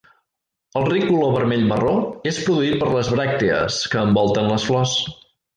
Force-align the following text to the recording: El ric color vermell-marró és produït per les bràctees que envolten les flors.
El 0.79 0.87
ric 0.87 1.03
color 1.09 1.35
vermell-marró 1.35 1.93
és 2.33 2.41
produït 2.47 2.79
per 2.85 2.89
les 2.97 3.13
bràctees 3.19 3.81
que 3.93 4.03
envolten 4.09 4.53
les 4.55 4.71
flors. 4.73 4.99